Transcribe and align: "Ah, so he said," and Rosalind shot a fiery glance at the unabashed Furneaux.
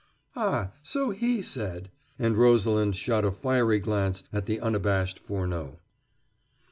"Ah, 0.35 0.71
so 0.81 1.11
he 1.11 1.43
said," 1.43 1.91
and 2.17 2.35
Rosalind 2.35 2.95
shot 2.95 3.23
a 3.23 3.31
fiery 3.31 3.77
glance 3.77 4.23
at 4.33 4.47
the 4.47 4.59
unabashed 4.59 5.19
Furneaux. 5.19 5.77